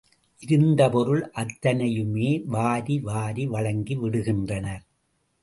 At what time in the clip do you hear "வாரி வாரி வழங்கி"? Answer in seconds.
2.47-3.97